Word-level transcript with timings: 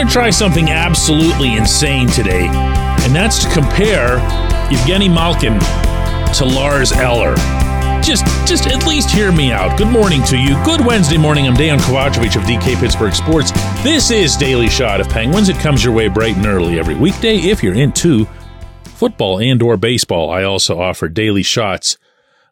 going 0.00 0.08
to 0.08 0.12
try 0.14 0.30
something 0.30 0.70
absolutely 0.70 1.56
insane 1.56 2.08
today, 2.08 2.46
and 2.46 3.14
that's 3.14 3.44
to 3.44 3.50
compare 3.50 4.16
Evgeni 4.70 5.12
Malkin 5.12 5.58
to 6.32 6.46
Lars 6.46 6.90
Eller. 6.92 7.34
Just, 8.02 8.24
just 8.48 8.66
at 8.66 8.86
least 8.86 9.10
hear 9.10 9.30
me 9.30 9.52
out. 9.52 9.76
Good 9.76 9.88
morning 9.88 10.24
to 10.24 10.38
you. 10.38 10.54
Good 10.64 10.86
Wednesday 10.86 11.18
morning. 11.18 11.46
I'm 11.46 11.54
Dejan 11.54 11.76
Kovacevic 11.80 12.34
of 12.34 12.44
DK 12.44 12.80
Pittsburgh 12.80 13.12
Sports. 13.12 13.50
This 13.82 14.10
is 14.10 14.38
Daily 14.38 14.70
Shot 14.70 15.02
of 15.02 15.10
Penguins. 15.10 15.50
It 15.50 15.58
comes 15.58 15.84
your 15.84 15.92
way 15.92 16.08
bright 16.08 16.34
and 16.34 16.46
early 16.46 16.78
every 16.78 16.94
weekday 16.94 17.36
if 17.36 17.62
you're 17.62 17.74
into 17.74 18.24
football 18.84 19.38
and 19.38 19.60
or 19.60 19.76
baseball. 19.76 20.30
I 20.30 20.44
also 20.44 20.80
offer 20.80 21.10
daily 21.10 21.42
shots 21.42 21.98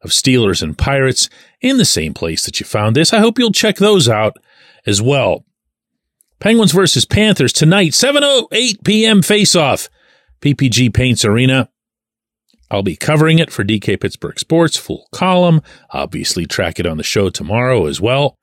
of 0.03 0.11
Steelers 0.11 0.63
and 0.63 0.77
Pirates 0.77 1.31
in 1.63 1.79
the 1.79 1.87
same 1.87 2.13
place 2.13 2.45
that 2.45 2.61
you 2.61 2.67
found 2.67 2.95
this. 2.95 3.15
I 3.15 3.21
hope 3.21 3.39
you'll 3.39 3.53
check 3.53 3.77
those 3.77 4.07
out 4.07 4.37
as 4.85 5.01
well. 5.01 5.47
Penguins 6.41 6.73
versus 6.73 7.05
Panthers 7.05 7.53
tonight, 7.53 7.93
7:08 7.93 8.85
p.m. 8.85 9.23
face-off. 9.23 9.89
PPG 10.41 10.95
Paints 10.95 11.25
Arena. 11.25 11.69
I'll 12.71 12.83
be 12.83 12.97
covering 12.97 13.39
it 13.39 13.51
for 13.51 13.65
DK 13.65 14.01
Pittsburgh 14.01 14.39
Sports 14.39 14.77
full 14.77 15.09
column. 15.11 15.63
Obviously 15.91 16.47
track 16.47 16.79
it 16.79 16.87
on 16.87 16.97
the 16.97 17.03
show 17.03 17.31
tomorrow 17.31 17.87
as 17.87 18.01
well. 18.01 18.37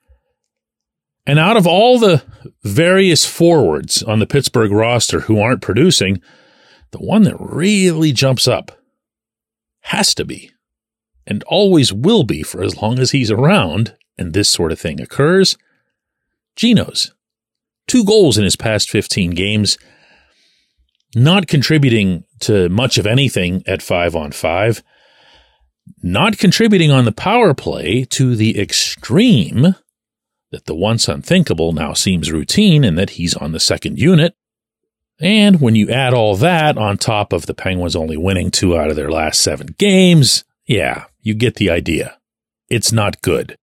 And 1.25 1.39
out 1.39 1.57
of 1.57 1.65
all 1.65 1.99
the 1.99 2.23
various 2.63 3.25
forwards 3.25 4.03
on 4.03 4.19
the 4.19 4.27
Pittsburgh 4.27 4.71
roster 4.71 5.21
who 5.21 5.39
aren't 5.39 5.61
producing, 5.61 6.21
the 6.91 6.99
one 6.99 7.23
that 7.23 7.37
really 7.39 8.11
jumps 8.11 8.47
up 8.47 8.71
has 9.81 10.13
to 10.15 10.25
be 10.25 10.51
and 11.25 11.43
always 11.47 11.93
will 11.93 12.23
be 12.23 12.43
for 12.43 12.63
as 12.63 12.81
long 12.81 12.99
as 12.99 13.11
he's 13.11 13.31
around 13.31 13.95
and 14.17 14.33
this 14.33 14.49
sort 14.49 14.71
of 14.71 14.79
thing 14.79 15.01
occurs. 15.01 15.57
Geno's 16.55 17.14
two 17.87 18.03
goals 18.03 18.37
in 18.37 18.43
his 18.43 18.55
past 18.55 18.89
15 18.89 19.31
games, 19.31 19.77
not 21.15 21.47
contributing 21.47 22.23
to 22.41 22.69
much 22.69 22.97
of 22.97 23.07
anything 23.07 23.63
at 23.65 23.81
five 23.81 24.15
on 24.15 24.31
five, 24.31 24.83
not 26.01 26.37
contributing 26.37 26.91
on 26.91 27.05
the 27.05 27.11
power 27.11 27.53
play 27.53 28.03
to 28.05 28.35
the 28.35 28.59
extreme 28.59 29.75
that 30.51 30.65
the 30.65 30.75
once 30.75 31.07
unthinkable 31.07 31.73
now 31.73 31.93
seems 31.93 32.31
routine 32.31 32.83
and 32.83 32.97
that 32.97 33.11
he's 33.11 33.35
on 33.35 33.51
the 33.51 33.59
second 33.59 33.99
unit. 33.99 34.35
And 35.19 35.61
when 35.61 35.75
you 35.75 35.89
add 35.89 36.13
all 36.13 36.35
that 36.37 36.77
on 36.77 36.97
top 36.97 37.33
of 37.33 37.45
the 37.45 37.53
Penguins 37.53 37.95
only 37.95 38.17
winning 38.17 38.51
two 38.51 38.77
out 38.77 38.89
of 38.89 38.95
their 38.95 39.11
last 39.11 39.41
seven 39.41 39.75
games, 39.77 40.43
yeah, 40.65 41.05
you 41.21 41.33
get 41.33 41.55
the 41.55 41.69
idea. 41.69 42.17
It's 42.69 42.91
not 42.91 43.21
good. 43.21 43.57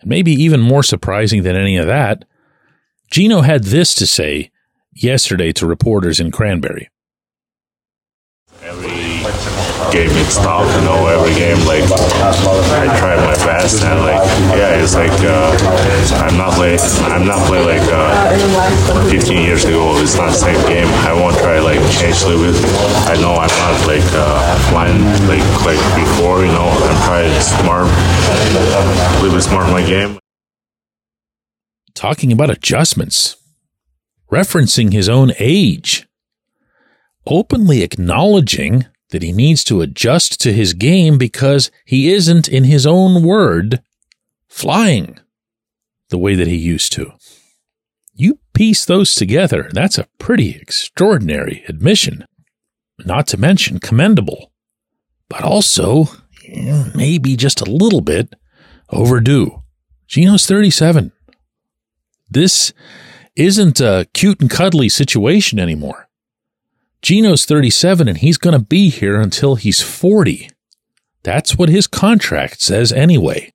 And 0.00 0.08
maybe 0.08 0.32
even 0.32 0.60
more 0.60 0.82
surprising 0.82 1.42
than 1.42 1.56
any 1.56 1.76
of 1.76 1.86
that, 1.86 2.24
Geno 3.10 3.42
had 3.42 3.64
this 3.64 3.94
to 3.94 4.06
say 4.06 4.50
yesterday 4.92 5.52
to 5.52 5.66
reporters 5.66 6.18
in 6.18 6.30
Cranberry. 6.30 6.88
Every 8.62 8.88
game 9.92 10.10
it's 10.18 10.36
tough, 10.36 10.66
you 10.66 10.82
know, 10.84 11.06
every 11.06 11.32
game 11.34 11.56
like 11.66 11.84
I 11.86 12.98
try 12.98 13.14
my 13.16 13.34
best 13.46 13.82
and 13.84 14.00
like 14.00 14.18
yeah, 14.58 14.82
it's 14.82 14.94
like 14.94 15.12
uh, 15.22 15.54
I'm 16.26 16.36
not 16.36 16.58
like 16.58 16.80
I'm 17.12 17.26
not 17.26 17.46
playing 17.46 17.66
like 17.66 17.88
uh, 17.92 19.08
15 19.08 19.42
years 19.42 19.64
ago. 19.64 19.94
It's 20.02 20.16
not 20.16 20.32
the 20.32 20.38
same 20.38 20.60
game. 20.66 20.88
I 21.06 21.12
won't 21.12 21.36
try 21.38 21.60
like 21.60 21.78
change 21.92 22.22
a 22.22 22.28
little. 22.28 22.52
I 23.06 23.14
know 23.20 23.34
I'm 23.38 23.48
not 23.48 23.86
like 23.86 24.04
uh, 24.12 24.58
flying 24.70 24.98
like 25.30 25.46
like 25.64 25.82
before. 25.94 26.44
You 26.44 26.52
know, 26.52 26.68
I'm 26.68 27.00
trying 27.06 27.30
smart, 27.40 27.86
a 27.86 29.22
little 29.22 29.36
bit 29.36 29.42
smart 29.42 29.70
my 29.70 29.86
game. 29.86 30.18
Talking 31.96 32.30
about 32.30 32.50
adjustments, 32.50 33.36
referencing 34.30 34.92
his 34.92 35.08
own 35.08 35.32
age, 35.38 36.06
openly 37.26 37.82
acknowledging 37.82 38.84
that 39.10 39.22
he 39.22 39.32
needs 39.32 39.64
to 39.64 39.80
adjust 39.80 40.38
to 40.42 40.52
his 40.52 40.74
game 40.74 41.16
because 41.16 41.70
he 41.86 42.12
isn't, 42.12 42.48
in 42.48 42.64
his 42.64 42.86
own 42.86 43.22
word, 43.22 43.80
flying 44.46 45.18
the 46.10 46.18
way 46.18 46.34
that 46.34 46.46
he 46.46 46.56
used 46.56 46.92
to. 46.92 47.12
You 48.14 48.40
piece 48.52 48.84
those 48.84 49.14
together, 49.14 49.70
that's 49.72 49.96
a 49.96 50.08
pretty 50.18 50.50
extraordinary 50.50 51.64
admission. 51.66 52.26
Not 53.06 53.26
to 53.28 53.38
mention 53.38 53.78
commendable, 53.78 54.52
but 55.30 55.42
also 55.42 56.08
maybe 56.94 57.36
just 57.36 57.62
a 57.62 57.70
little 57.70 58.02
bit 58.02 58.34
overdue. 58.90 59.62
Geno's 60.06 60.46
37. 60.46 61.12
This 62.30 62.72
isn't 63.34 63.80
a 63.80 64.06
cute 64.14 64.40
and 64.40 64.50
cuddly 64.50 64.88
situation 64.88 65.58
anymore. 65.58 66.08
Geno's 67.02 67.44
37 67.44 68.08
and 68.08 68.18
he's 68.18 68.38
going 68.38 68.58
to 68.58 68.64
be 68.64 68.88
here 68.88 69.20
until 69.20 69.54
he's 69.54 69.82
40. 69.82 70.50
That's 71.22 71.56
what 71.56 71.68
his 71.68 71.86
contract 71.86 72.60
says 72.60 72.92
anyway. 72.92 73.52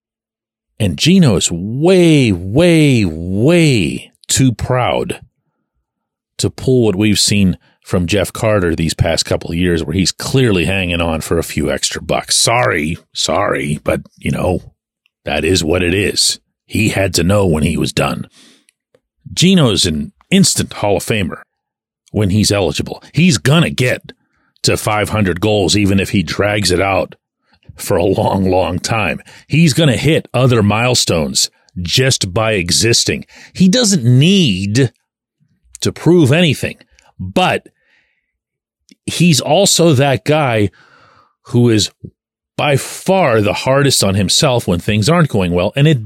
And 0.79 0.97
Geno 0.97 1.35
is 1.35 1.51
way, 1.51 2.31
way, 2.31 3.05
way 3.05 4.11
too 4.27 4.53
proud 4.53 5.21
to 6.37 6.49
pull 6.49 6.85
what 6.85 6.95
we've 6.95 7.19
seen 7.19 7.57
from 7.83 8.07
Jeff 8.07 8.33
Carter 8.33 8.75
these 8.75 8.93
past 8.93 9.25
couple 9.25 9.51
of 9.51 9.57
years, 9.57 9.83
where 9.83 9.93
he's 9.93 10.11
clearly 10.11 10.65
hanging 10.65 11.01
on 11.01 11.21
for 11.21 11.37
a 11.37 11.43
few 11.43 11.71
extra 11.71 12.01
bucks. 12.01 12.35
Sorry, 12.35 12.97
sorry, 13.13 13.79
but 13.83 14.01
you 14.17 14.31
know, 14.31 14.73
that 15.23 15.43
is 15.45 15.63
what 15.63 15.83
it 15.83 15.93
is. 15.93 16.39
He 16.65 16.89
had 16.89 17.13
to 17.15 17.23
know 17.23 17.45
when 17.45 17.63
he 17.63 17.77
was 17.77 17.93
done. 17.93 18.27
Geno's 19.33 19.85
an 19.85 20.13
instant 20.29 20.73
Hall 20.73 20.97
of 20.97 21.03
Famer 21.03 21.41
when 22.11 22.29
he's 22.29 22.51
eligible. 22.51 23.03
He's 23.13 23.37
going 23.37 23.63
to 23.63 23.69
get 23.69 24.11
to 24.63 24.77
500 24.77 25.41
goals, 25.41 25.75
even 25.75 25.99
if 25.99 26.09
he 26.09 26.23
drags 26.23 26.71
it 26.71 26.81
out 26.81 27.15
for 27.75 27.97
a 27.97 28.03
long, 28.03 28.49
long 28.49 28.79
time. 28.79 29.21
He's 29.47 29.73
going 29.73 29.89
to 29.89 29.97
hit 29.97 30.27
other 30.33 30.61
milestones 30.61 31.49
just 31.79 32.33
by 32.33 32.53
existing. 32.53 33.25
He 33.53 33.69
doesn't 33.69 34.03
need 34.03 34.91
to 35.79 35.91
prove 35.91 36.31
anything, 36.31 36.77
but 37.19 37.67
he's 39.05 39.41
also 39.41 39.93
that 39.93 40.25
guy 40.25 40.69
who 41.47 41.69
is 41.69 41.91
by 42.57 42.77
far 42.77 43.41
the 43.41 43.53
hardest 43.53 44.03
on 44.03 44.15
himself 44.15 44.67
when 44.67 44.79
things 44.79 45.09
aren't 45.09 45.29
going 45.29 45.53
well, 45.53 45.73
and 45.75 45.87
it 45.87 45.97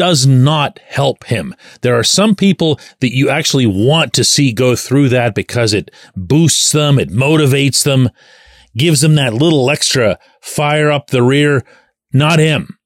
does 0.00 0.26
not 0.26 0.78
help 0.86 1.24
him. 1.24 1.54
There 1.82 1.94
are 1.98 2.02
some 2.02 2.34
people 2.34 2.80
that 3.00 3.14
you 3.14 3.28
actually 3.28 3.66
want 3.66 4.14
to 4.14 4.24
see 4.24 4.50
go 4.50 4.74
through 4.74 5.10
that 5.10 5.34
because 5.34 5.74
it 5.74 5.90
boosts 6.16 6.72
them, 6.72 6.98
it 6.98 7.10
motivates 7.10 7.84
them, 7.84 8.08
gives 8.74 9.02
them 9.02 9.16
that 9.16 9.34
little 9.34 9.70
extra 9.70 10.18
fire 10.40 10.90
up 10.90 11.08
the 11.08 11.22
rear. 11.22 11.66
Not 12.14 12.38
him. 12.38 12.78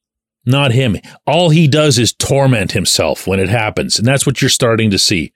Not 0.45 0.73
him. 0.73 0.97
All 1.25 1.51
he 1.51 1.69
does 1.69 2.01
is 2.01 2.13
torment 2.13 2.73
himself 2.73 3.29
when 3.29 3.39
it 3.39 3.49
happens. 3.49 3.97
And 3.97 4.09
that's 4.09 4.27
what 4.27 4.43
you're 4.43 4.49
starting 4.49 4.91
to 4.91 4.99
see 4.99 5.33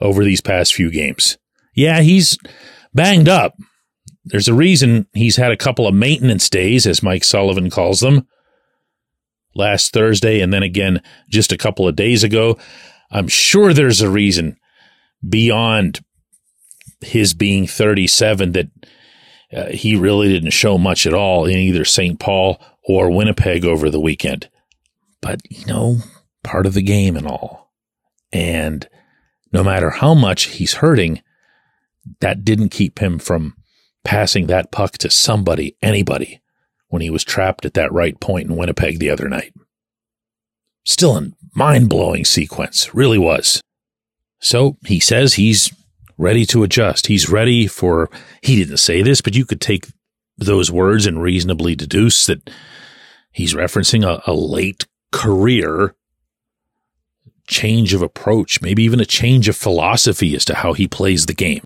over 0.00 0.24
these 0.24 0.40
past 0.40 0.74
few 0.74 0.90
games. 0.90 1.38
Yeah, 1.76 2.00
he's 2.00 2.36
banged 2.92 3.28
up. 3.28 3.54
There's 4.24 4.48
a 4.48 4.54
reason 4.54 5.06
he's 5.12 5.36
had 5.36 5.52
a 5.52 5.56
couple 5.56 5.86
of 5.86 5.94
maintenance 5.94 6.50
days, 6.50 6.88
as 6.88 7.04
Mike 7.04 7.22
Sullivan 7.22 7.70
calls 7.70 8.00
them, 8.00 8.26
last 9.54 9.92
Thursday 9.92 10.40
and 10.40 10.52
then 10.52 10.62
again 10.62 11.02
just 11.28 11.52
a 11.52 11.58
couple 11.58 11.86
of 11.86 11.96
days 11.96 12.22
ago. 12.22 12.58
I'm 13.10 13.28
sure 13.28 13.72
there's 13.72 14.00
a 14.00 14.10
reason 14.10 14.56
beyond 15.26 16.04
his 17.00 17.34
being 17.34 17.66
37 17.66 18.52
that 18.52 18.70
uh, 19.54 19.66
he 19.66 19.94
really 19.96 20.28
didn't 20.28 20.50
show 20.50 20.78
much 20.78 21.06
at 21.06 21.14
all 21.14 21.44
in 21.44 21.58
either 21.58 21.84
St. 21.84 22.18
Paul 22.18 22.60
or 22.82 23.10
Winnipeg 23.10 23.64
over 23.64 23.88
the 23.88 24.00
weekend. 24.00 24.48
But, 25.20 25.40
you 25.48 25.64
know, 25.66 25.98
part 26.42 26.66
of 26.66 26.74
the 26.74 26.82
game 26.82 27.16
and 27.16 27.26
all. 27.26 27.72
And 28.32 28.88
no 29.52 29.62
matter 29.62 29.90
how 29.90 30.14
much 30.14 30.44
he's 30.44 30.74
hurting, 30.74 31.22
that 32.20 32.44
didn't 32.44 32.70
keep 32.70 32.98
him 32.98 33.18
from 33.18 33.56
passing 34.02 34.48
that 34.48 34.72
puck 34.72 34.98
to 34.98 35.10
somebody, 35.10 35.76
anybody, 35.80 36.40
when 36.94 37.02
he 37.02 37.10
was 37.10 37.24
trapped 37.24 37.66
at 37.66 37.74
that 37.74 37.92
right 37.92 38.20
point 38.20 38.48
in 38.48 38.54
Winnipeg 38.54 39.00
the 39.00 39.10
other 39.10 39.28
night. 39.28 39.52
Still 40.84 41.16
a 41.16 41.32
mind 41.52 41.88
blowing 41.88 42.24
sequence, 42.24 42.94
really 42.94 43.18
was. 43.18 43.60
So 44.38 44.76
he 44.86 45.00
says 45.00 45.34
he's 45.34 45.72
ready 46.16 46.46
to 46.46 46.62
adjust. 46.62 47.08
He's 47.08 47.28
ready 47.28 47.66
for, 47.66 48.10
he 48.42 48.54
didn't 48.54 48.76
say 48.76 49.02
this, 49.02 49.20
but 49.20 49.34
you 49.34 49.44
could 49.44 49.60
take 49.60 49.88
those 50.38 50.70
words 50.70 51.04
and 51.04 51.20
reasonably 51.20 51.74
deduce 51.74 52.26
that 52.26 52.48
he's 53.32 53.54
referencing 53.54 54.06
a, 54.06 54.22
a 54.30 54.32
late 54.32 54.86
career 55.10 55.96
change 57.48 57.92
of 57.92 58.02
approach, 58.02 58.62
maybe 58.62 58.84
even 58.84 59.00
a 59.00 59.04
change 59.04 59.48
of 59.48 59.56
philosophy 59.56 60.36
as 60.36 60.44
to 60.44 60.54
how 60.54 60.74
he 60.74 60.86
plays 60.86 61.26
the 61.26 61.34
game. 61.34 61.64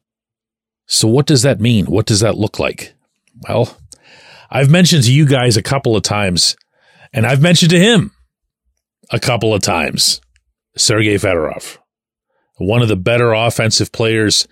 So, 0.86 1.06
what 1.06 1.26
does 1.26 1.42
that 1.42 1.60
mean? 1.60 1.84
What 1.84 2.06
does 2.06 2.20
that 2.20 2.38
look 2.38 2.58
like? 2.58 2.94
Well, 3.46 3.76
I've 4.50 4.70
mentioned 4.70 5.04
to 5.04 5.12
you 5.12 5.26
guys 5.26 5.56
a 5.56 5.62
couple 5.62 5.96
of 5.96 6.02
times, 6.02 6.56
and 7.12 7.26
I've 7.26 7.42
mentioned 7.42 7.70
to 7.70 7.78
him 7.78 8.12
a 9.10 9.20
couple 9.20 9.54
of 9.54 9.62
times 9.62 10.20
Sergei 10.76 11.16
Fedorov, 11.16 11.78
one 12.56 12.82
of 12.82 12.88
the 12.88 12.96
better 12.96 13.32
offensive 13.32 13.92
players. 13.92 14.48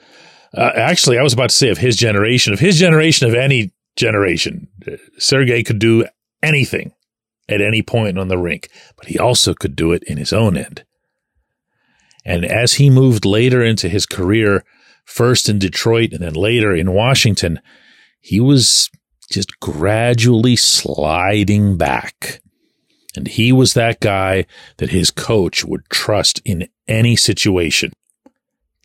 Uh, 0.54 0.70
actually, 0.74 1.18
I 1.18 1.22
was 1.22 1.32
about 1.32 1.50
to 1.50 1.56
say 1.56 1.70
of 1.70 1.78
his 1.78 1.96
generation, 1.96 2.52
of 2.52 2.60
his 2.60 2.78
generation, 2.78 3.28
of 3.28 3.34
any 3.34 3.72
generation. 3.96 4.68
Sergei 5.18 5.62
could 5.62 5.78
do 5.78 6.06
anything 6.42 6.92
at 7.48 7.60
any 7.60 7.82
point 7.82 8.18
on 8.18 8.28
the 8.28 8.38
rink, 8.38 8.68
but 8.96 9.06
he 9.06 9.18
also 9.18 9.54
could 9.54 9.76
do 9.76 9.92
it 9.92 10.02
in 10.04 10.18
his 10.18 10.32
own 10.32 10.56
end. 10.56 10.84
And 12.24 12.44
as 12.44 12.74
he 12.74 12.90
moved 12.90 13.24
later 13.24 13.62
into 13.62 13.88
his 13.88 14.04
career, 14.04 14.64
first 15.04 15.48
in 15.48 15.58
Detroit 15.58 16.12
and 16.12 16.22
then 16.22 16.34
later 16.34 16.74
in 16.74 16.92
Washington, 16.92 17.60
he 18.20 18.40
was 18.40 18.90
just 19.26 19.58
gradually 19.60 20.56
sliding 20.56 21.76
back. 21.76 22.40
And 23.16 23.26
he 23.26 23.52
was 23.52 23.74
that 23.74 24.00
guy 24.00 24.46
that 24.76 24.90
his 24.90 25.10
coach 25.10 25.64
would 25.64 25.88
trust 25.88 26.40
in 26.44 26.68
any 26.86 27.16
situation. 27.16 27.92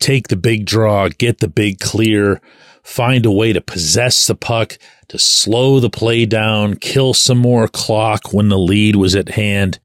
Take 0.00 0.28
the 0.28 0.36
big 0.36 0.64
draw, 0.64 1.08
get 1.08 1.38
the 1.38 1.48
big 1.48 1.78
clear, 1.78 2.40
find 2.82 3.24
a 3.24 3.30
way 3.30 3.52
to 3.52 3.60
possess 3.60 4.26
the 4.26 4.34
puck, 4.34 4.78
to 5.08 5.18
slow 5.18 5.78
the 5.78 5.90
play 5.90 6.26
down, 6.26 6.76
kill 6.76 7.14
some 7.14 7.38
more 7.38 7.68
clock 7.68 8.32
when 8.32 8.48
the 8.48 8.58
lead 8.58 8.96
was 8.96 9.14
at 9.14 9.30
hand. 9.30 9.78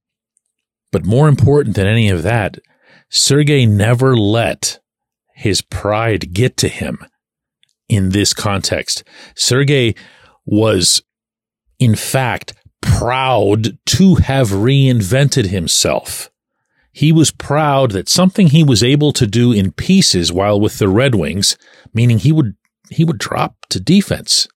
But 0.92 1.06
more 1.06 1.28
important 1.28 1.76
than 1.76 1.86
any 1.86 2.10
of 2.10 2.24
that, 2.24 2.58
Sergei 3.10 3.66
never 3.66 4.18
let 4.18 4.80
his 5.36 5.62
pride 5.62 6.34
get 6.34 6.58
to 6.58 6.68
him 6.68 7.06
in 7.88 8.10
this 8.10 8.34
context. 8.34 9.04
Sergei 9.36 9.94
was, 10.48 11.04
in 11.78 11.96
fact, 11.96 12.56
proud 12.82 13.78
to 13.86 14.16
have 14.16 14.50
reinvented 14.50 15.48
himself. 15.48 16.32
He 16.92 17.12
was 17.12 17.30
proud 17.30 17.92
that 17.92 18.10
something 18.10 18.48
he 18.48 18.64
was 18.64 18.82
able 18.82 19.14
to 19.14 19.28
do 19.28 19.52
in 19.52 19.72
pieces 19.72 20.32
while 20.32 20.60
with 20.60 20.80
the 20.80 20.88
Red 20.88 21.14
Wings, 21.14 21.56
meaning 21.94 22.18
he 22.18 22.32
would, 22.32 22.56
he 22.90 23.04
would 23.04 23.20
drop 23.20 23.56
to 23.70 23.80
defense. 23.80 24.48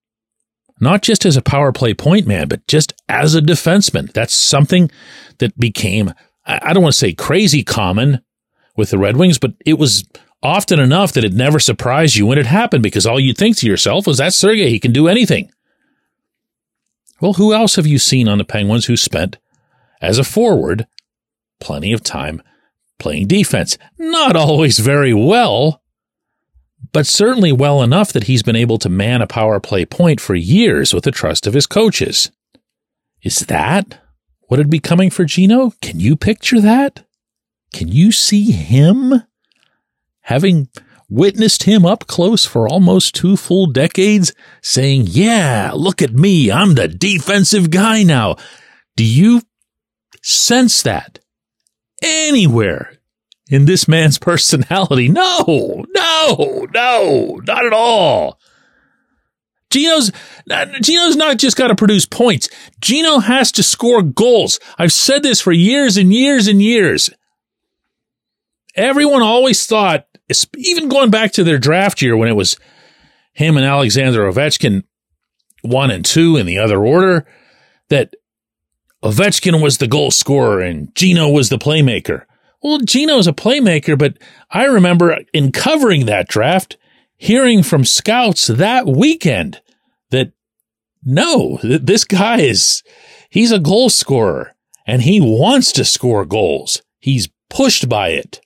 Not 0.80 1.04
just 1.04 1.26
as 1.26 1.38
a 1.38 1.44
power 1.44 1.72
play 1.72 1.94
point 1.94 2.26
man, 2.26 2.48
but 2.48 2.66
just 2.68 2.94
as 3.08 3.36
a 3.36 3.42
defenseman. 3.42 4.12
That's 4.14 4.34
something 4.34 4.90
that 5.38 5.56
became, 5.60 6.14
I 6.44 6.74
don't 6.74 6.82
want 6.82 6.94
to 6.94 7.00
say 7.00 7.14
crazy 7.14 7.64
common 7.64 8.22
with 8.76 8.90
the 8.90 8.98
Red 8.98 9.18
Wings, 9.18 9.38
but 9.38 9.54
it 9.64 9.78
was 9.78 10.04
often 10.42 10.80
enough 10.80 11.12
that 11.14 11.24
it 11.24 11.34
never 11.34 11.60
surprised 11.60 12.16
you 12.16 12.26
when 12.26 12.40
it 12.40 12.48
happened 12.48 12.82
because 12.82 13.06
all 13.06 13.20
you'd 13.20 13.38
think 13.38 13.58
to 13.58 13.68
yourself 13.68 14.08
was 14.08 14.18
that 14.18 14.34
Sergei. 14.34 14.70
He 14.70 14.80
can 14.80 14.92
do 14.92 15.08
anything. 15.08 15.52
Well, 17.22 17.34
who 17.34 17.54
else 17.54 17.76
have 17.76 17.86
you 17.88 18.00
seen 18.00 18.28
on 18.28 18.40
the 18.40 18.44
Penguins 18.44 18.88
who 18.88 18.98
spent, 18.98 19.38
as 20.02 20.18
a 20.18 20.24
forward, 20.24 20.88
plenty 21.60 21.94
of 21.94 22.04
time 22.04 22.42
playing 22.98 23.28
defense? 23.28 23.78
Not 24.00 24.36
always 24.36 24.80
very 24.80 25.14
well, 25.14 25.82
but 26.92 27.06
certainly 27.06 27.52
well 27.52 27.84
enough 27.84 28.12
that 28.14 28.24
he's 28.24 28.44
been 28.44 28.56
able 28.56 28.80
to 28.80 28.90
man 28.90 29.22
a 29.22 29.28
power 29.28 29.60
play 29.60 29.86
point 29.86 30.20
for 30.20 30.34
years 30.34 30.94
with 30.94 31.04
the 31.04 31.12
trust 31.12 31.46
of 31.46 31.54
his 31.54 31.68
coaches. 31.68 32.32
Is 33.22 33.42
that 33.42 34.02
what 34.48 34.58
would 34.58 34.70
be 34.70 34.80
coming 34.80 35.10
for 35.10 35.24
Geno? 35.24 35.74
Can 35.82 36.00
you 36.00 36.16
picture 36.16 36.60
that? 36.60 37.06
Can 37.72 37.88
you 37.88 38.12
see 38.12 38.52
him 38.52 39.24
having 40.22 40.68
witnessed 41.12 41.64
him 41.64 41.86
up 41.86 42.08
close 42.08 42.46
for 42.46 42.68
almost 42.68 43.14
two 43.14 43.36
full 43.36 43.68
decades, 43.68 44.34
saying, 44.64 45.04
Yeah, 45.08 45.72
look 45.76 46.02
at 46.02 46.14
me. 46.14 46.50
I'm 46.52 46.74
the 46.76 46.88
defensive 46.88 47.70
guy 47.70 48.02
now. 48.02 48.38
Do 48.96 49.04
you 49.04 49.42
sense 50.24 50.82
that 50.84 51.20
anywhere 52.02 52.94
in 53.50 53.66
this 53.66 53.88
man's 53.88 54.18
personality? 54.30 55.10
No, 55.10 55.86
no, 55.94 56.68
no, 56.74 57.42
not 57.46 57.66
at 57.66 57.74
all. 57.74 58.40
Geno's 59.70 60.12
Geno's 60.82 61.16
not 61.16 61.38
just 61.38 61.58
got 61.58 61.68
to 61.68 61.76
produce 61.76 62.06
points. 62.06 62.50
Geno 62.82 63.20
has 63.20 63.52
to 63.54 63.64
score 63.64 64.02
goals. 64.02 64.60
I've 64.78 64.92
said 64.92 65.24
this 65.24 65.40
for 65.40 65.52
years 65.52 65.98
and 65.98 66.14
years 66.14 66.48
and 66.48 66.62
years. 66.62 67.10
Everyone 68.76 69.22
always 69.22 69.66
thought 69.66 70.06
even 70.58 70.90
going 70.90 71.10
back 71.10 71.32
to 71.34 71.44
their 71.44 71.58
draft 71.58 72.02
year 72.02 72.18
when 72.18 72.30
it 72.30 72.36
was 72.36 72.58
him 73.34 73.58
and 73.58 73.66
Alexander 73.66 74.22
Ovechkin 74.22 74.84
one 75.62 75.92
and 75.92 76.04
two 76.04 76.38
in 76.38 76.46
the 76.46 76.58
other 76.58 76.84
order, 76.84 77.26
that 77.90 78.16
Ovechkin 79.04 79.62
was 79.62 79.78
the 79.78 79.88
goal 79.88 80.12
scorer 80.12 80.60
and 80.60 80.94
Geno 80.96 81.30
was 81.30 81.50
the 81.50 81.58
playmaker. 81.58 82.26
Well, 82.62 82.80
Geno's 82.80 83.28
a 83.28 83.34
playmaker, 83.34 83.98
but 83.98 84.18
I 84.50 84.66
remember 84.66 85.18
in 85.34 85.52
covering 85.52 86.06
that 86.06 86.28
draft, 86.28 86.78
hearing 87.18 87.64
from 87.64 87.86
scouts 87.86 88.48
that 88.48 88.86
weekend 88.86 89.62
that 90.12 90.32
no, 91.04 91.58
this 91.64 92.04
guy 92.04 92.42
is, 92.42 92.84
he's 93.30 93.52
a 93.52 93.60
goal 93.60 93.90
scorer 93.90 94.56
and 94.86 95.02
he 95.02 95.20
wants 95.20 95.72
to 95.74 95.86
score 95.86 96.26
goals. 96.26 96.82
He's 97.00 97.30
pushed 97.50 97.90
by 97.90 98.10
it. 98.10 98.41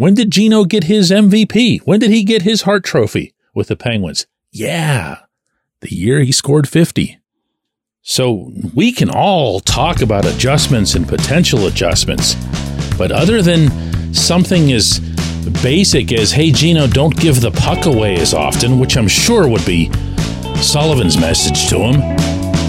When 0.00 0.14
did 0.14 0.30
Geno 0.30 0.64
get 0.64 0.84
his 0.84 1.10
MVP? 1.10 1.80
When 1.80 2.00
did 2.00 2.10
he 2.10 2.24
get 2.24 2.40
his 2.40 2.62
Hart 2.62 2.84
Trophy 2.84 3.34
with 3.52 3.68
the 3.68 3.76
Penguins? 3.76 4.26
Yeah, 4.50 5.18
the 5.82 5.94
year 5.94 6.20
he 6.20 6.32
scored 6.32 6.66
50. 6.66 7.18
So 8.00 8.50
we 8.74 8.92
can 8.92 9.10
all 9.10 9.60
talk 9.60 10.00
about 10.00 10.24
adjustments 10.24 10.94
and 10.94 11.06
potential 11.06 11.66
adjustments, 11.66 12.34
but 12.96 13.12
other 13.12 13.42
than 13.42 14.14
something 14.14 14.72
as 14.72 15.00
basic 15.62 16.14
as, 16.14 16.32
hey, 16.32 16.50
Geno, 16.50 16.86
don't 16.86 17.14
give 17.14 17.42
the 17.42 17.50
puck 17.50 17.84
away 17.84 18.16
as 18.16 18.32
often, 18.32 18.78
which 18.78 18.96
I'm 18.96 19.06
sure 19.06 19.46
would 19.46 19.66
be 19.66 19.92
Sullivan's 20.62 21.18
message 21.18 21.68
to 21.68 21.76
him, 21.76 22.00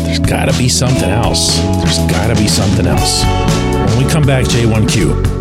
there's 0.03 0.19
got 0.19 0.51
to 0.51 0.57
be 0.57 0.67
something 0.67 1.09
else. 1.09 1.55
There's 1.77 1.99
got 2.11 2.27
to 2.27 2.35
be 2.35 2.49
something 2.49 2.87
else. 2.87 3.23
When 3.23 4.03
we 4.05 4.11
come 4.11 4.25
back, 4.25 4.43
J1Q. 4.47 5.40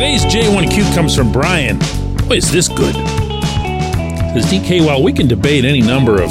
Today's 0.00 0.24
J1Q 0.24 0.94
comes 0.94 1.14
from 1.14 1.30
Brian. 1.30 1.78
Boy, 2.26 2.36
is 2.36 2.50
this 2.50 2.68
good. 2.68 2.94
Says 2.94 4.46
DK, 4.46 4.86
while 4.86 5.02
we 5.02 5.12
can 5.12 5.26
debate 5.26 5.64
any 5.64 5.82
number 5.82 6.22
of 6.22 6.30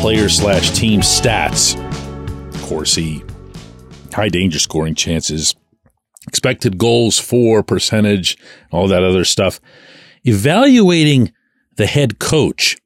player 0.00 0.28
slash 0.28 0.70
team 0.70 1.00
stats, 1.00 1.74
Corsi, 2.62 3.24
high 4.12 4.28
danger 4.28 4.58
scoring 4.58 4.94
chances, 4.94 5.56
expected 6.28 6.78
goals 6.78 7.18
for 7.18 7.62
percentage, 7.62 8.38
all 8.70 8.86
that 8.86 9.02
other 9.02 9.24
stuff, 9.24 9.60
evaluating 10.24 11.32
the 11.78 11.86
head 11.86 12.18
coach 12.18 12.76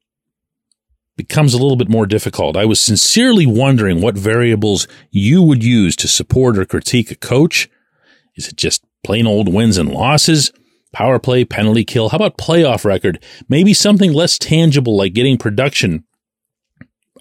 becomes 1.16 1.54
a 1.54 1.59
little 1.59 1.76
bit 1.76 1.88
more 1.88 2.06
difficult. 2.06 2.56
I 2.56 2.64
was 2.64 2.80
sincerely 2.80 3.47
wondering 3.47 4.00
what 4.00 4.16
variables 4.16 4.88
you 5.11 5.42
would 5.42 5.62
use 5.62 5.94
to 5.97 6.09
support 6.09 6.59
or 6.59 6.64
critique 6.64 7.11
a 7.11 7.14
coach. 7.14 7.68
Is 8.37 8.49
it 8.49 8.56
just 8.56 8.85
plain 9.04 9.26
old 9.26 9.52
wins 9.52 9.78
and 9.78 9.90
losses? 9.90 10.52
Power 10.92 11.18
play, 11.18 11.44
penalty 11.44 11.85
kill? 11.85 12.09
How 12.09 12.16
about 12.16 12.38
playoff 12.38 12.85
record? 12.85 13.23
Maybe 13.49 13.75
something 13.75 14.12
less 14.12 14.38
tangible 14.38 14.97
like 14.97 15.12
getting 15.12 15.38
production 15.38 16.04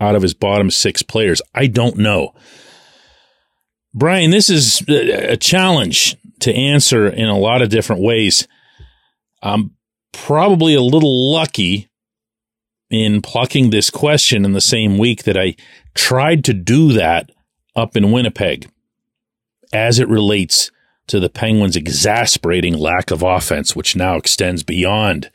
out 0.02 0.16
of 0.16 0.22
his 0.22 0.34
bottom 0.34 0.72
six 0.72 1.04
players. 1.04 1.42
I 1.54 1.68
don't 1.68 1.98
know. 1.98 2.34
Brian, 3.94 4.32
this 4.32 4.50
is 4.50 4.82
a 4.90 5.38
challenge 5.38 6.16
to 6.40 6.54
answer 6.54 7.08
in 7.08 7.30
a 7.30 7.38
lot 7.38 7.62
of 7.62 7.70
different 7.70 8.02
ways. 8.02 8.48
I'm 9.44 9.76
probably 10.12 10.74
a 10.74 10.82
little 10.82 11.32
lucky 11.32 11.90
in 12.94 13.24
plucking 13.24 13.72
this 13.72 13.90
question 13.90 14.46
in 14.46 14.54
the 14.54 14.62
same 14.62 15.00
week 15.00 15.24
that 15.24 15.36
I 15.36 15.56
tried 15.96 16.44
to 16.46 16.54
do 16.54 16.94
that 16.94 17.32
up 17.76 17.98
in 17.98 18.12
Winnipeg 18.12 18.70
as 19.74 19.98
it 19.98 20.08
relates 20.08 20.70
to 21.08 21.20
the 21.20 21.30
Penguins' 21.30 21.76
exasperating 21.76 22.78
lack 22.78 23.10
of 23.10 23.24
offense, 23.24 23.76
which 23.76 23.96
now 23.96 24.16
extends 24.16 24.62
beyond 24.62 25.32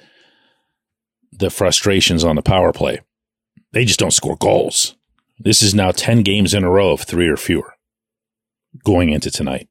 the 1.32 1.50
frustrations 1.50 2.22
on 2.22 2.36
the 2.36 2.42
power 2.42 2.72
play. 2.72 3.00
They 3.72 3.84
just 3.84 3.98
don't 3.98 4.12
score 4.12 4.36
goals. 4.36 4.94
This 5.40 5.60
is 5.60 5.74
now 5.74 5.90
10 5.90 6.22
games 6.22 6.54
in 6.54 6.62
a 6.62 6.70
row 6.70 6.92
of 6.92 7.02
three 7.02 7.28
or 7.28 7.36
fewer 7.36 7.74
going 8.84 9.10
into 9.10 9.32
tonight. 9.32 9.68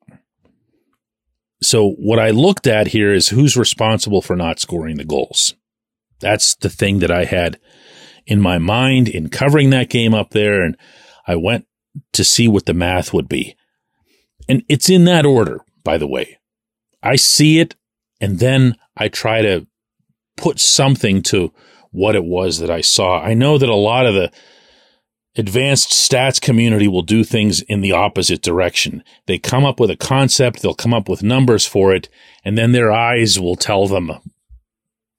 So, 1.63 1.91
what 1.91 2.20
I 2.20 2.32
looked 2.32 2.67
at 2.67 2.88
here 2.88 3.13
is 3.13 3.29
who's 3.29 3.56
responsible 3.56 4.22
for 4.22 4.36
not 4.36 4.60
scoring 4.60 4.98
the 4.98 5.06
goals. 5.06 5.56
That's 6.20 6.53
the 6.56 6.70
thing 6.70 7.00
that 7.00 7.12
I 7.12 7.25
had 7.25 7.60
in 8.27 8.39
my 8.39 8.60
mind 8.60 9.07
in 9.07 9.29
covering 9.29 9.72
that 9.72 9.89
game 9.89 10.13
up 10.13 10.31
there. 10.31 10.62
And 10.62 10.77
I 11.25 11.36
went 11.36 11.65
to 12.13 12.24
see 12.24 12.48
what 12.48 12.65
the 12.67 12.74
math 12.74 13.13
would 13.13 13.27
be. 13.27 13.55
And 14.48 14.63
it's 14.69 14.89
in 14.89 15.05
that 15.05 15.25
order 15.25 15.62
by 15.84 15.98
the 15.98 16.07
way. 16.07 16.38
I 17.01 17.15
see 17.15 17.60
it 17.60 17.75
and 18.19 18.39
then 18.39 18.75
I 18.98 19.07
try 19.07 19.41
to 19.41 19.65
put 20.36 20.60
something 20.60 21.22
to 21.24 21.53
what 21.91 22.15
it 22.15 22.25
was 22.25 22.60
that 22.60 22.69
I 22.69 22.81
saw. 22.81 23.22
I 23.22 23.34
know 23.34 23.57
that 23.57 23.69
a 23.69 23.75
lot 23.75 24.05
of 24.05 24.13
the 24.13 24.29
advanced 25.38 25.91
stats 25.91 26.41
community 26.41 26.89
will 26.89 27.03
do 27.03 27.24
things 27.24 27.62
in 27.62 27.79
the 27.79 27.93
opposite 27.93 28.41
direction. 28.41 29.01
They 29.27 29.38
come 29.38 29.63
up 29.63 29.79
with 29.79 29.89
a 29.89 29.96
concept, 29.96 30.62
they'll 30.62 30.74
come 30.74 30.93
up 30.93 31.07
with 31.07 31.24
numbers 31.24 31.65
for 31.65 31.93
it, 31.93 32.10
and 32.43 32.57
then 32.57 32.74
their 32.74 32.91
eyes 32.91 33.39
will 33.39 33.55
tell 33.55 33.88
them 33.88 34.12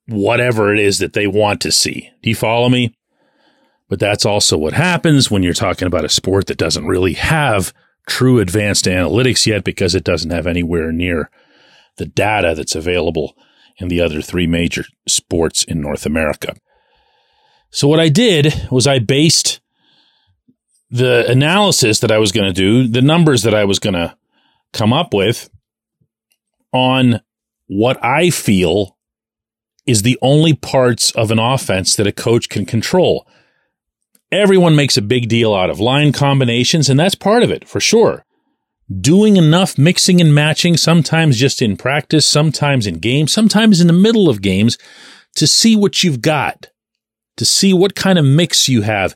whatever 0.07 0.73
it 0.73 0.79
is 0.79 0.99
that 0.99 1.13
they 1.13 1.25
want 1.25 1.61
to 1.61 1.71
see. 1.71 2.11
Do 2.21 2.29
you 2.29 2.35
follow 2.35 2.69
me? 2.69 2.93
But 3.89 3.99
that's 3.99 4.25
also 4.25 4.57
what 4.57 4.73
happens 4.73 5.29
when 5.29 5.43
you're 5.43 5.53
talking 5.53 5.87
about 5.87 6.05
a 6.05 6.09
sport 6.09 6.47
that 6.47 6.57
doesn't 6.57 6.85
really 6.85 7.13
have 7.13 7.73
true 8.07 8.39
advanced 8.39 8.85
analytics 8.85 9.45
yet 9.45 9.63
because 9.63 9.95
it 9.95 10.03
doesn't 10.03 10.31
have 10.31 10.47
anywhere 10.47 10.91
near 10.91 11.29
the 11.97 12.05
data 12.05 12.53
that's 12.55 12.75
available 12.75 13.35
in 13.77 13.87
the 13.87 14.01
other 14.01 14.21
three 14.21 14.47
major 14.47 14.85
sports 15.07 15.63
in 15.63 15.81
North 15.81 16.05
America. 16.05 16.55
So 17.71 17.87
what 17.87 17.99
I 17.99 18.09
did 18.09 18.67
was 18.71 18.87
I 18.87 18.99
based 18.99 19.59
the 20.89 21.29
analysis 21.29 21.99
that 21.99 22.11
I 22.11 22.17
was 22.17 22.31
going 22.31 22.47
to 22.47 22.53
do, 22.53 22.87
the 22.87 23.01
numbers 23.01 23.43
that 23.43 23.53
I 23.53 23.65
was 23.65 23.79
going 23.79 23.93
to 23.93 24.15
come 24.73 24.91
up 24.91 25.13
with 25.13 25.49
on 26.71 27.21
what 27.67 28.03
I 28.03 28.29
feel 28.31 28.97
is 29.85 30.01
the 30.01 30.17
only 30.21 30.53
parts 30.53 31.11
of 31.11 31.31
an 31.31 31.39
offense 31.39 31.95
that 31.95 32.07
a 32.07 32.11
coach 32.11 32.49
can 32.49 32.65
control. 32.65 33.27
Everyone 34.31 34.75
makes 34.75 34.95
a 34.95 35.01
big 35.01 35.27
deal 35.27 35.55
out 35.55 35.71
of 35.71 35.79
line 35.79 36.11
combinations, 36.11 36.87
and 36.87 36.99
that's 36.99 37.15
part 37.15 37.41
of 37.41 37.49
it 37.49 37.67
for 37.67 37.79
sure. 37.79 38.25
Doing 39.01 39.37
enough 39.37 39.77
mixing 39.77 40.21
and 40.21 40.33
matching, 40.33 40.77
sometimes 40.77 41.37
just 41.37 41.61
in 41.61 41.77
practice, 41.77 42.27
sometimes 42.27 42.85
in 42.85 42.99
games, 42.99 43.33
sometimes 43.33 43.81
in 43.81 43.87
the 43.87 43.93
middle 43.93 44.29
of 44.29 44.41
games, 44.41 44.77
to 45.35 45.47
see 45.47 45.75
what 45.75 46.03
you've 46.03 46.21
got, 46.21 46.67
to 47.37 47.45
see 47.45 47.73
what 47.73 47.95
kind 47.95 48.19
of 48.19 48.25
mix 48.25 48.69
you 48.69 48.83
have, 48.83 49.15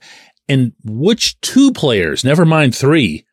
and 0.49 0.73
which 0.83 1.39
two 1.41 1.71
players, 1.71 2.23
never 2.23 2.45
mind 2.45 2.75
three, 2.75 3.25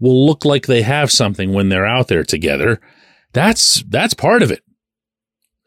will 0.00 0.26
look 0.26 0.44
like 0.44 0.66
they 0.66 0.82
have 0.82 1.10
something 1.10 1.52
when 1.52 1.68
they're 1.68 1.86
out 1.86 2.08
there 2.08 2.24
together. 2.24 2.80
That's, 3.32 3.82
that's 3.88 4.14
part 4.14 4.42
of 4.42 4.50
it. 4.50 4.62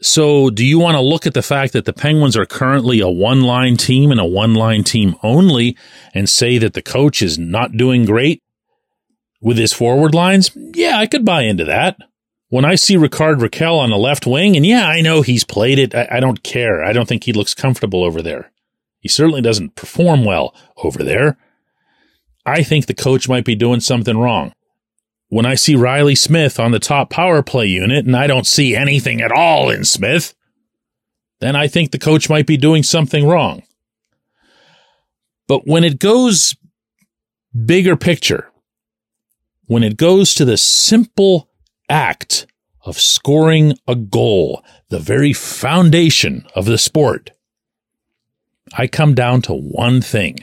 So, 0.03 0.49
do 0.49 0.65
you 0.65 0.79
want 0.79 0.95
to 0.95 1.01
look 1.01 1.27
at 1.27 1.35
the 1.35 1.43
fact 1.43 1.73
that 1.73 1.85
the 1.85 1.93
Penguins 1.93 2.35
are 2.35 2.45
currently 2.45 2.99
a 3.01 3.07
one 3.07 3.41
line 3.41 3.77
team 3.77 4.09
and 4.09 4.19
a 4.19 4.25
one 4.25 4.55
line 4.55 4.83
team 4.83 5.15
only 5.21 5.77
and 6.15 6.27
say 6.27 6.57
that 6.57 6.73
the 6.73 6.81
coach 6.81 7.21
is 7.21 7.37
not 7.37 7.77
doing 7.77 8.05
great 8.05 8.41
with 9.41 9.57
his 9.57 9.73
forward 9.73 10.15
lines? 10.15 10.49
Yeah, 10.55 10.97
I 10.97 11.05
could 11.05 11.23
buy 11.23 11.43
into 11.43 11.65
that. 11.65 11.97
When 12.49 12.65
I 12.65 12.75
see 12.75 12.97
Rickard 12.97 13.37
Rakell 13.37 13.77
on 13.77 13.91
the 13.91 13.97
left 13.97 14.25
wing, 14.25 14.55
and 14.55 14.65
yeah, 14.65 14.87
I 14.87 15.01
know 15.01 15.21
he's 15.21 15.43
played 15.43 15.77
it, 15.77 15.93
I, 15.93 16.07
I 16.13 16.19
don't 16.19 16.41
care. 16.41 16.83
I 16.83 16.93
don't 16.93 17.07
think 17.07 17.23
he 17.23 17.31
looks 17.31 17.53
comfortable 17.53 18.03
over 18.03 18.23
there. 18.23 18.51
He 18.99 19.07
certainly 19.07 19.41
doesn't 19.41 19.75
perform 19.75 20.25
well 20.25 20.55
over 20.77 21.03
there. 21.03 21.37
I 22.43 22.63
think 22.63 22.87
the 22.87 22.95
coach 22.95 23.29
might 23.29 23.45
be 23.45 23.55
doing 23.55 23.81
something 23.81 24.17
wrong 24.17 24.53
when 25.31 25.45
I 25.45 25.55
see 25.55 25.75
Reilly 25.75 26.15
Smith 26.15 26.59
on 26.59 26.71
the 26.71 26.79
top 26.79 27.09
power 27.09 27.41
play 27.41 27.65
unit 27.65 28.05
and 28.05 28.17
I 28.17 28.27
don't 28.27 28.45
see 28.45 28.75
anything 28.75 29.21
at 29.21 29.31
all 29.31 29.69
in 29.69 29.85
Smith, 29.85 30.35
then 31.39 31.55
I 31.55 31.69
think 31.69 31.91
the 31.91 31.97
coach 31.97 32.29
might 32.29 32.45
be 32.45 32.57
doing 32.57 32.83
something 32.83 33.25
wrong. 33.25 33.63
But 35.47 35.65
when 35.65 35.85
it 35.85 35.99
goes 35.99 36.53
bigger 37.65 37.95
picture, 37.95 38.51
when 39.67 39.83
it 39.83 39.95
goes 39.95 40.33
to 40.33 40.43
the 40.43 40.57
simple 40.57 41.49
act 41.87 42.45
of 42.83 42.99
scoring 42.99 43.77
a 43.87 43.95
goal, 43.95 44.65
the 44.89 44.99
very 44.99 45.31
foundation 45.31 46.45
of 46.55 46.65
the 46.65 46.77
sport, 46.77 47.31
I 48.73 48.85
come 48.85 49.15
down 49.15 49.41
to 49.43 49.53
one 49.53 50.01
thing 50.01 50.39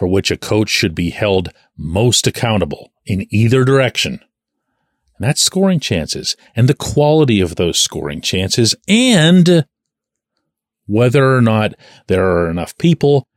for 0.00 0.06
which 0.06 0.30
a 0.30 0.36
coach 0.38 0.70
should 0.70 0.94
be 0.94 1.10
held 1.10 1.50
most 1.76 2.26
accountable 2.26 2.90
in 3.04 3.26
either 3.28 3.66
direction. 3.66 4.12
And 4.12 5.28
that's 5.28 5.42
scoring 5.42 5.78
chances 5.78 6.36
and 6.56 6.66
the 6.66 6.74
quality 6.74 7.42
of 7.42 7.56
those 7.56 7.78
scoring 7.78 8.22
chances 8.22 8.74
and 8.88 9.66
whether 10.86 11.36
or 11.36 11.42
not 11.42 11.74
there 12.06 12.24
are 12.24 12.48
enough 12.48 12.78
people 12.78 13.28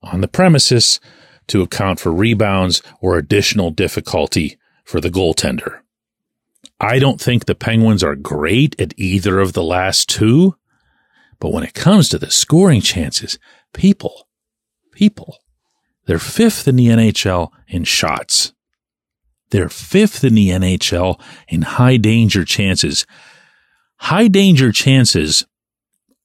on 0.00 0.20
the 0.20 0.28
premises 0.28 1.00
to 1.48 1.62
account 1.62 1.98
for 1.98 2.12
rebounds 2.12 2.82
or 3.00 3.18
additional 3.18 3.72
difficulty 3.72 4.56
for 4.84 5.00
the 5.00 5.10
goaltender. 5.10 5.80
I 6.78 7.00
don't 7.00 7.20
think 7.20 7.46
the 7.46 7.56
Penguins 7.56 8.04
are 8.04 8.14
great 8.14 8.80
at 8.80 8.94
either 8.96 9.40
of 9.40 9.54
the 9.54 9.64
last 9.64 10.08
two, 10.08 10.54
but 11.40 11.52
when 11.52 11.64
it 11.64 11.74
comes 11.74 12.08
to 12.10 12.18
the 12.18 12.30
scoring 12.30 12.80
chances, 12.80 13.40
people, 13.72 14.28
people, 14.92 15.38
they're 16.06 16.18
fifth 16.18 16.66
in 16.68 16.76
the 16.76 16.86
NHL 16.88 17.50
in 17.68 17.84
shots. 17.84 18.52
They're 19.50 19.68
fifth 19.68 20.24
in 20.24 20.34
the 20.34 20.50
NHL 20.50 21.20
in 21.48 21.62
high 21.62 21.96
danger 21.96 22.44
chances. 22.44 23.06
High 23.98 24.28
danger 24.28 24.72
chances 24.72 25.44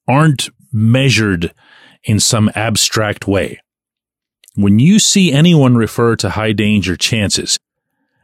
aren't 0.08 0.50
measured 0.74 1.54
in 2.04 2.20
some 2.20 2.50
abstract 2.56 3.28
way. 3.28 3.60
when 4.56 4.80
you 4.80 5.00
see 5.00 5.32
anyone 5.32 5.76
refer 5.78 6.16
to 6.18 6.32
high 6.32 6.52
danger 6.52 6.98
chances, 6.98 7.58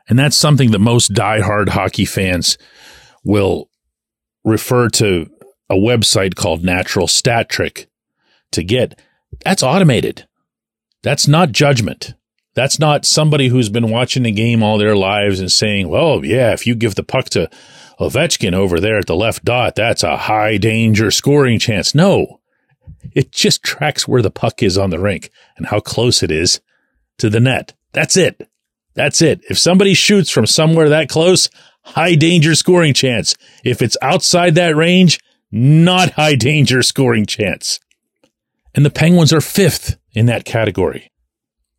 and 0.09 0.19
that's 0.19 0.37
something 0.37 0.71
that 0.71 0.79
most 0.79 1.13
diehard 1.13 1.69
hockey 1.69 2.05
fans 2.05 2.57
will 3.23 3.69
refer 4.43 4.89
to 4.89 5.29
a 5.69 5.75
website 5.75 6.35
called 6.35 6.63
Natural 6.63 7.07
Stat 7.07 7.49
Trick 7.49 7.87
to 8.51 8.63
get, 8.63 8.99
that's 9.43 9.63
automated. 9.63 10.26
That's 11.03 11.27
not 11.27 11.51
judgment. 11.51 12.13
That's 12.55 12.79
not 12.79 13.05
somebody 13.05 13.49
who's 13.49 13.69
been 13.69 13.91
watching 13.91 14.23
the 14.23 14.31
game 14.31 14.63
all 14.63 14.77
their 14.77 14.95
lives 14.95 15.39
and 15.39 15.51
saying, 15.51 15.89
well, 15.89 16.25
yeah, 16.25 16.53
if 16.53 16.65
you 16.65 16.73
give 16.73 16.95
the 16.95 17.03
puck 17.03 17.25
to 17.29 17.49
Ovechkin 17.99 18.53
over 18.53 18.79
there 18.79 18.97
at 18.97 19.05
the 19.05 19.15
left 19.15 19.45
dot, 19.45 19.75
that's 19.75 20.01
a 20.01 20.17
high 20.17 20.57
danger 20.57 21.11
scoring 21.11 21.59
chance. 21.59 21.93
No, 21.93 22.39
it 23.13 23.31
just 23.31 23.63
tracks 23.63 24.07
where 24.07 24.23
the 24.23 24.31
puck 24.31 24.63
is 24.63 24.77
on 24.77 24.89
the 24.89 24.99
rink 24.99 25.29
and 25.55 25.67
how 25.67 25.79
close 25.79 26.23
it 26.23 26.31
is 26.31 26.59
to 27.19 27.29
the 27.29 27.39
net. 27.39 27.73
That's 27.93 28.17
it. 28.17 28.49
That's 28.95 29.21
it. 29.21 29.41
If 29.49 29.59
somebody 29.59 29.93
shoots 29.93 30.31
from 30.31 30.47
somewhere 30.47 30.89
that 30.89 31.09
close, 31.09 31.49
high 31.83 32.15
danger 32.15 32.55
scoring 32.55 32.93
chance. 32.93 33.35
If 33.63 33.81
it's 33.81 33.97
outside 34.01 34.55
that 34.55 34.75
range, 34.75 35.19
not 35.51 36.11
high 36.11 36.35
danger 36.35 36.81
scoring 36.81 37.25
chance. 37.25 37.79
And 38.73 38.85
the 38.85 38.89
Penguins 38.89 39.31
are 39.31 39.41
fifth 39.41 39.97
in 40.17 40.25
that 40.25 40.45
category. 40.45 41.11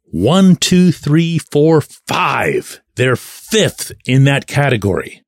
One, 0.05 0.55
two, 0.55 0.93
three, 0.93 1.39
four, 1.39 1.81
five. 1.81 2.81
They're 2.95 3.17
fifth 3.17 3.91
in 4.07 4.23
that 4.25 4.47
category. 4.47 5.25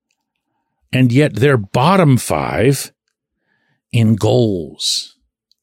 And 0.93 1.11
yet 1.11 1.35
they're 1.35 1.57
bottom 1.57 2.17
five 2.19 2.93
in 3.91 4.15
goals, 4.15 5.17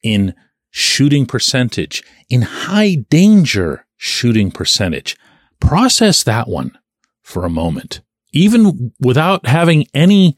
in 0.04 0.36
shooting 0.72 1.26
percentage, 1.26 2.04
in 2.30 2.42
high 2.42 3.06
danger 3.10 3.86
shooting 3.96 4.52
percentage. 4.52 5.16
Process 5.62 6.24
that 6.24 6.50
one 6.50 6.78
for 7.22 7.46
a 7.46 7.50
moment. 7.50 8.02
Even 8.34 8.92
without 9.00 9.48
having 9.48 9.86
any 9.94 10.36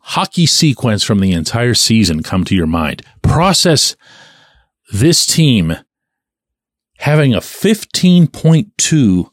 hockey 0.00 0.46
sequence 0.46 1.04
from 1.04 1.20
the 1.20 1.30
entire 1.30 1.74
season 1.74 2.24
come 2.24 2.44
to 2.44 2.56
your 2.56 2.66
mind, 2.66 3.02
process 3.22 3.94
this 4.92 5.24
team 5.26 5.76
having 7.04 7.34
a 7.34 7.38
15.2 7.38 9.30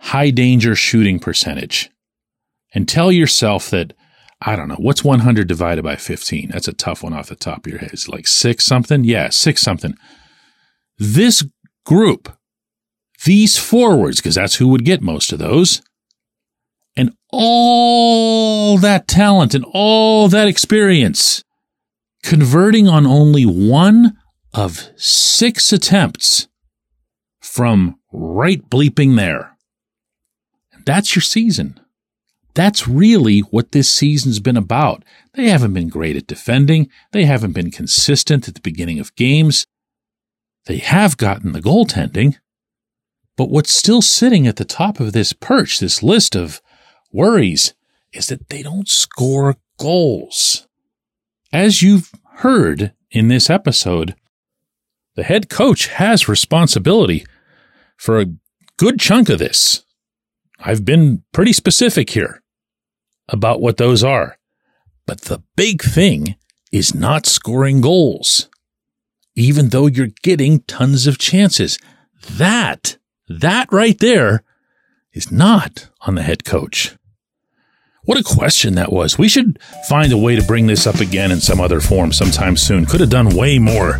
high 0.00 0.30
danger 0.30 0.74
shooting 0.74 1.20
percentage 1.20 1.88
and 2.74 2.88
tell 2.88 3.12
yourself 3.12 3.70
that, 3.70 3.94
I 4.42 4.56
don't 4.56 4.66
know, 4.66 4.74
what's 4.80 5.04
100 5.04 5.46
divided 5.46 5.84
by 5.84 5.94
15? 5.94 6.48
That's 6.50 6.66
a 6.66 6.72
tough 6.72 7.04
one 7.04 7.12
off 7.12 7.28
the 7.28 7.36
top 7.36 7.64
of 7.64 7.70
your 7.70 7.78
head. 7.78 7.90
It's 7.92 8.08
like 8.08 8.26
six 8.26 8.64
something? 8.64 9.04
Yeah, 9.04 9.28
six 9.28 9.62
something. 9.62 9.94
This 10.98 11.46
group, 11.86 12.36
these 13.24 13.56
forwards, 13.56 14.16
because 14.16 14.34
that's 14.34 14.56
who 14.56 14.66
would 14.66 14.84
get 14.84 15.00
most 15.00 15.32
of 15.32 15.38
those, 15.38 15.80
and 16.96 17.12
all 17.30 18.78
that 18.78 19.06
talent 19.06 19.54
and 19.54 19.64
all 19.72 20.26
that 20.26 20.48
experience, 20.48 21.44
converting 22.24 22.88
on 22.88 23.06
only 23.06 23.44
one 23.44 24.18
of 24.52 24.88
six 24.96 25.72
attempts 25.72 26.47
from 27.58 27.98
right 28.12 28.70
bleeping 28.70 29.16
there. 29.16 29.56
That's 30.86 31.16
your 31.16 31.22
season. 31.24 31.80
That's 32.54 32.86
really 32.86 33.40
what 33.40 33.72
this 33.72 33.90
season's 33.90 34.38
been 34.38 34.56
about. 34.56 35.04
They 35.34 35.48
haven't 35.48 35.72
been 35.72 35.88
great 35.88 36.14
at 36.14 36.28
defending. 36.28 36.88
They 37.10 37.24
haven't 37.24 37.54
been 37.54 37.72
consistent 37.72 38.46
at 38.46 38.54
the 38.54 38.60
beginning 38.60 39.00
of 39.00 39.16
games. 39.16 39.66
They 40.66 40.76
have 40.76 41.16
gotten 41.16 41.50
the 41.50 41.60
goaltending. 41.60 42.36
But 43.36 43.50
what's 43.50 43.74
still 43.74 44.02
sitting 44.02 44.46
at 44.46 44.54
the 44.54 44.64
top 44.64 45.00
of 45.00 45.12
this 45.12 45.32
perch, 45.32 45.80
this 45.80 46.00
list 46.00 46.36
of 46.36 46.62
worries, 47.12 47.74
is 48.12 48.28
that 48.28 48.50
they 48.50 48.62
don't 48.62 48.88
score 48.88 49.56
goals. 49.80 50.68
As 51.52 51.82
you've 51.82 52.12
heard 52.34 52.92
in 53.10 53.26
this 53.26 53.50
episode, 53.50 54.14
the 55.16 55.24
head 55.24 55.48
coach 55.48 55.88
has 55.88 56.28
responsibility 56.28 57.26
for 57.98 58.18
a 58.18 58.32
good 58.78 58.98
chunk 58.98 59.28
of 59.28 59.38
this. 59.38 59.84
I've 60.58 60.84
been 60.84 61.22
pretty 61.32 61.52
specific 61.52 62.10
here 62.10 62.42
about 63.28 63.60
what 63.60 63.76
those 63.76 64.02
are. 64.02 64.38
But 65.06 65.22
the 65.22 65.42
big 65.56 65.82
thing 65.82 66.36
is 66.72 66.94
not 66.94 67.26
scoring 67.26 67.80
goals, 67.80 68.48
even 69.34 69.68
though 69.68 69.86
you're 69.86 70.08
getting 70.22 70.60
tons 70.60 71.06
of 71.06 71.18
chances. 71.18 71.78
That, 72.30 72.96
that 73.28 73.72
right 73.72 73.98
there 73.98 74.42
is 75.12 75.30
not 75.30 75.88
on 76.02 76.14
the 76.14 76.22
head 76.22 76.44
coach. 76.44 76.94
What 78.04 78.18
a 78.18 78.22
question 78.22 78.74
that 78.74 78.92
was. 78.92 79.18
We 79.18 79.28
should 79.28 79.58
find 79.88 80.12
a 80.12 80.18
way 80.18 80.34
to 80.36 80.42
bring 80.42 80.66
this 80.66 80.86
up 80.86 81.00
again 81.00 81.30
in 81.30 81.40
some 81.40 81.60
other 81.60 81.80
form 81.80 82.12
sometime 82.12 82.56
soon. 82.56 82.86
Could 82.86 83.00
have 83.00 83.10
done 83.10 83.36
way 83.36 83.58
more 83.58 83.98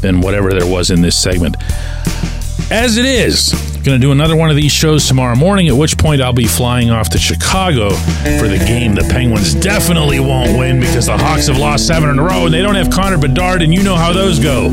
than 0.00 0.20
whatever 0.20 0.52
there 0.52 0.70
was 0.70 0.90
in 0.90 1.02
this 1.02 1.16
segment. 1.16 1.56
As 2.70 2.96
it 2.96 3.04
is, 3.04 3.52
going 3.84 4.00
to 4.00 4.04
do 4.04 4.10
another 4.12 4.34
one 4.34 4.48
of 4.48 4.56
these 4.56 4.72
shows 4.72 5.06
tomorrow 5.06 5.36
morning, 5.36 5.68
at 5.68 5.74
which 5.76 5.98
point 5.98 6.22
I'll 6.22 6.32
be 6.32 6.46
flying 6.46 6.90
off 6.90 7.10
to 7.10 7.18
Chicago 7.18 7.90
for 7.90 8.48
the 8.48 8.62
game 8.66 8.94
the 8.94 9.06
Penguins 9.10 9.54
definitely 9.54 10.18
won't 10.20 10.58
win 10.58 10.80
because 10.80 11.06
the 11.06 11.16
Hawks 11.16 11.46
have 11.48 11.58
lost 11.58 11.86
seven 11.86 12.08
in 12.08 12.18
a 12.18 12.22
row 12.22 12.46
and 12.46 12.54
they 12.54 12.62
don't 12.62 12.74
have 12.74 12.90
Connor 12.90 13.18
Bedard, 13.18 13.62
and 13.62 13.72
you 13.74 13.82
know 13.82 13.96
how 13.96 14.12
those 14.12 14.38
go. 14.38 14.70